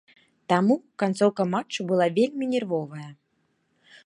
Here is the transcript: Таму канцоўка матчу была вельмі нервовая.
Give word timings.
Таму 0.53 0.77
канцоўка 1.03 1.47
матчу 1.53 1.87
была 1.93 2.07
вельмі 2.19 2.45
нервовая. 2.55 3.07